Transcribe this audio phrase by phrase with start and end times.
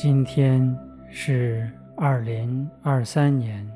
[0.00, 0.78] 今天
[1.10, 3.68] 是二零二三年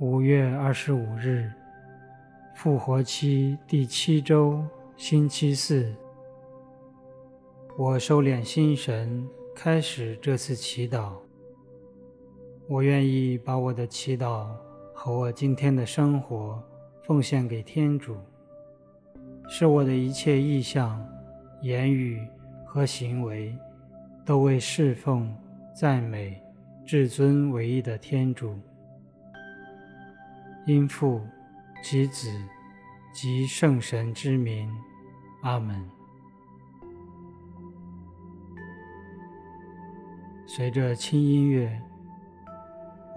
[0.00, 1.48] 五月二十五日，
[2.56, 4.60] 复活期第七周，
[4.96, 5.94] 星期四。
[7.78, 11.12] 我收敛心神，开始这次祈祷。
[12.66, 14.48] 我愿意把我的祈祷
[14.92, 16.60] 和我今天的生活
[17.04, 18.16] 奉献给天主，
[19.48, 21.00] 使我的一切意向、
[21.62, 22.20] 言语
[22.66, 23.56] 和行为。
[24.30, 25.28] 都为侍奉、
[25.74, 26.40] 赞美
[26.86, 28.56] 至尊唯一的天主，
[30.66, 31.20] 因父
[31.82, 32.30] 及子
[33.12, 34.72] 及圣神之名，
[35.42, 35.84] 阿门。
[40.46, 41.82] 随着轻音乐，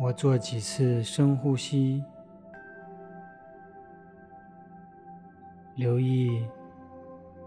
[0.02, 2.04] 我做几次深呼吸，
[5.76, 6.44] 留意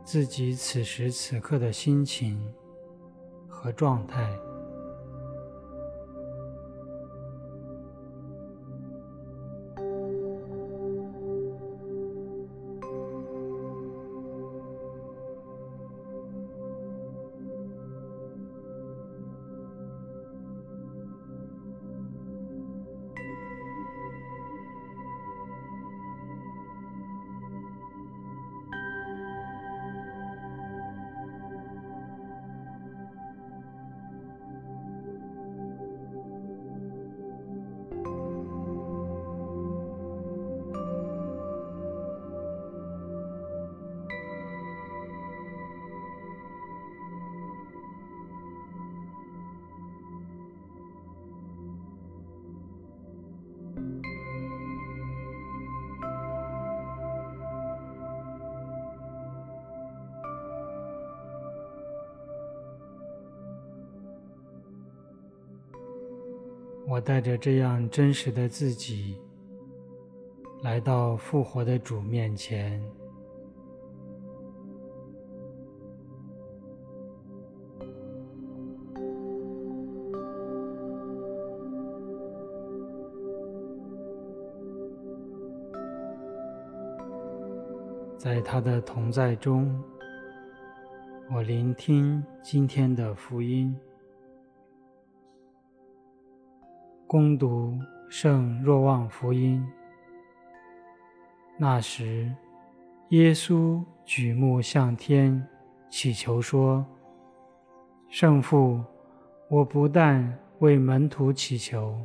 [0.05, 2.41] 自己此时此刻的心情。
[3.63, 4.46] 和状态。
[66.89, 69.17] 我带着这样真实的自己，
[70.63, 72.81] 来到复活的主面前，
[88.17, 89.83] 在他的同在中，
[91.35, 93.77] 我聆听今天的福音。
[97.09, 97.79] 攻读
[98.09, 99.65] 圣若望福音。
[101.57, 102.35] 那时，
[103.11, 105.41] 耶稣举目向天，
[105.89, 106.85] 祈求说
[108.11, 108.83] ：“圣父，
[109.49, 111.97] 我不但为门徒祈求，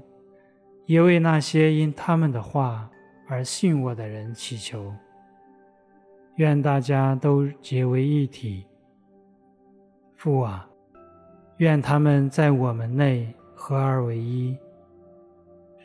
[0.86, 2.88] 也为那些因他们的话
[3.28, 4.94] 而信我的人祈求。
[6.36, 8.68] 愿大家都结为一体。
[10.16, 10.70] 父啊，
[11.58, 14.56] 愿他们在我们内合而为一。”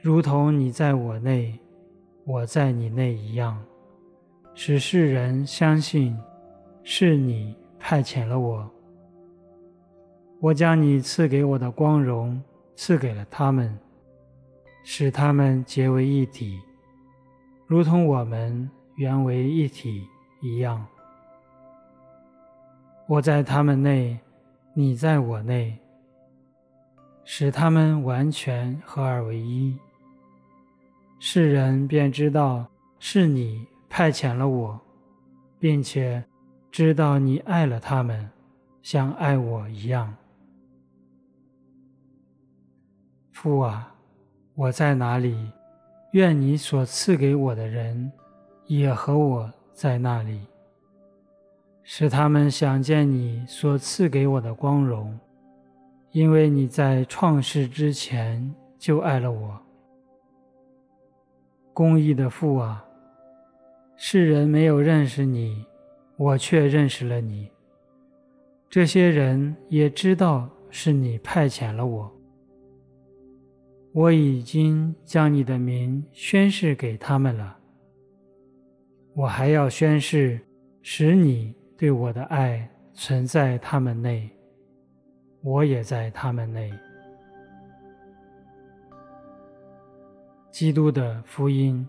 [0.06, 1.58] 如同你在我内，
[2.24, 3.60] 我在你内一样，
[4.54, 6.16] 使世人相信
[6.84, 8.70] 是你派遣了我。
[10.38, 12.40] 我将你赐给我的光荣
[12.76, 13.76] 赐给了他们，
[14.84, 16.60] 使他们结为一体，
[17.66, 20.06] 如同我们原为一体
[20.40, 20.86] 一样。
[23.08, 24.16] 我在他们内，
[24.72, 25.76] 你在我内，
[27.24, 29.76] 使他们完全合而为一。
[31.18, 32.66] 世人便知道
[32.98, 34.78] 是你派遣了我，
[35.58, 36.22] 并且
[36.70, 38.28] 知道你爱了他们，
[38.82, 40.14] 像爱我一样。
[43.32, 43.94] 父啊，
[44.54, 45.50] 我在哪里，
[46.12, 48.12] 愿你所赐给我的人
[48.66, 50.40] 也和我在那里，
[51.82, 55.18] 使他们想见你所赐给我的光荣，
[56.12, 59.65] 因为你在创世之前就爱了我。
[61.76, 62.82] 公义的父啊，
[63.96, 65.62] 世人没有认识你，
[66.16, 67.50] 我却认识了你。
[68.70, 72.10] 这些人也知道是你派遣了我。
[73.92, 77.58] 我已经将你的名宣示给他们了。
[79.14, 80.40] 我还要宣示，
[80.80, 84.30] 使你对我的爱存在他们内，
[85.42, 86.72] 我也在他们内。
[90.56, 91.86] 基督的福音。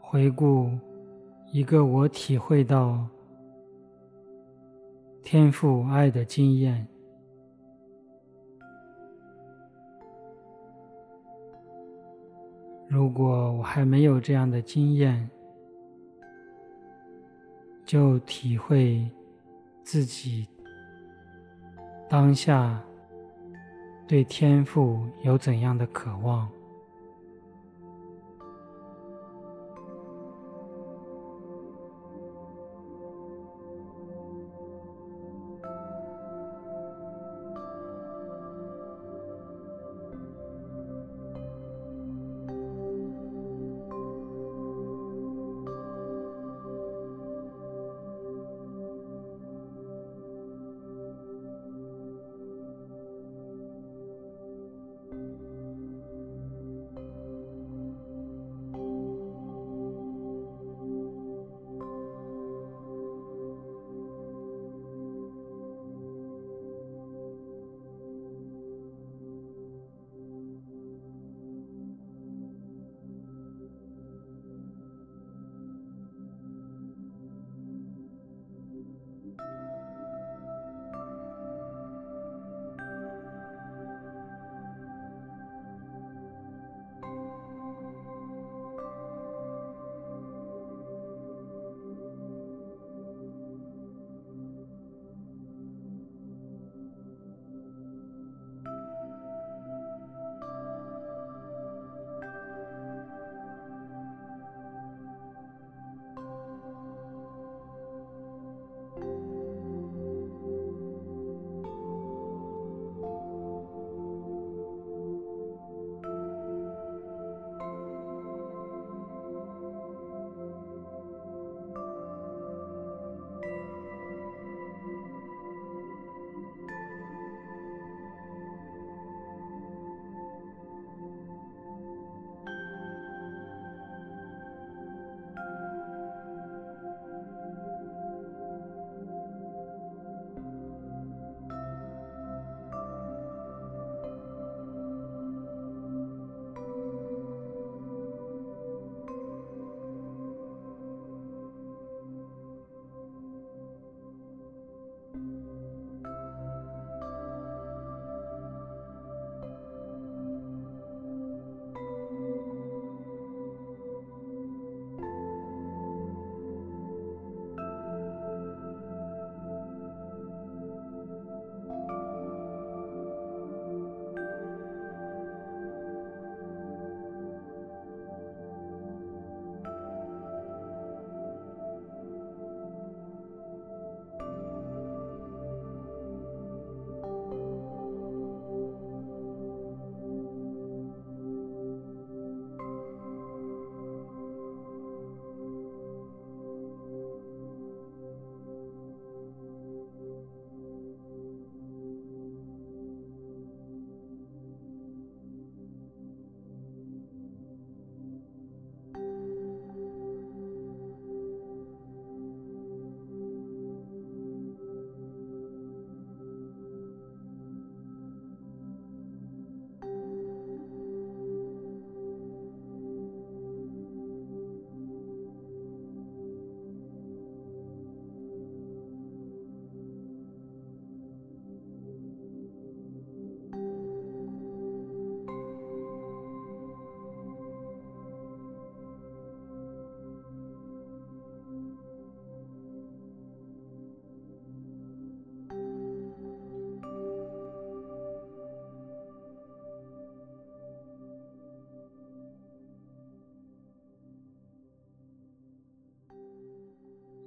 [0.00, 0.70] 回顾
[1.52, 3.06] 一个我体会到
[5.22, 6.88] 天赋爱的经验。
[12.88, 15.28] 如果我还没有这样的经验，
[17.84, 19.06] 就体会
[19.84, 20.48] 自己
[22.08, 22.82] 当下
[24.06, 26.48] 对天赋有怎样的渴望。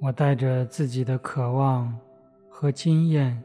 [0.04, 1.96] 我带着自己的渴望
[2.50, 3.40] 和经验，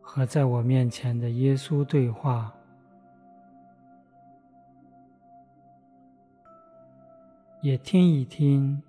[0.00, 2.50] 和在我面前的耶稣对话，
[7.60, 8.82] 也听一听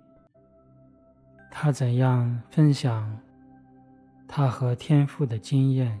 [1.50, 3.20] 他怎样分享
[4.26, 6.00] 他和天父的经验。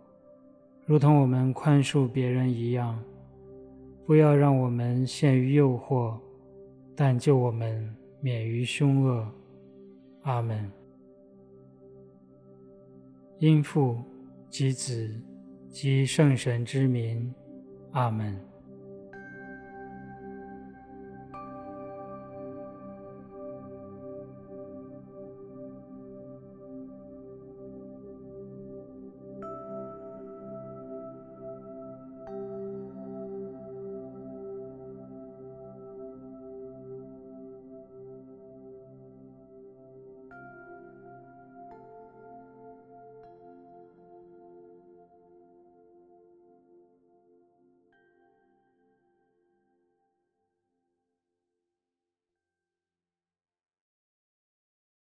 [0.85, 3.01] 如同我们宽恕别人一样，
[4.05, 6.19] 不要让我们陷于诱惑，
[6.95, 9.25] 但救我们免于凶恶。
[10.23, 10.71] 阿门。
[13.39, 13.97] 因父
[14.49, 15.09] 及子
[15.69, 17.33] 及圣神之名。
[17.91, 18.50] 阿门。